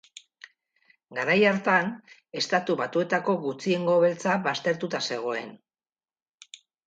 Garai 1.17 1.35
hartan 1.49 1.91
Estatu 2.41 2.77
Batuetako 2.79 3.35
gutxiengo 3.45 3.99
beltza 4.07 4.39
baztertuta 4.49 5.03
zegoen. 5.11 5.53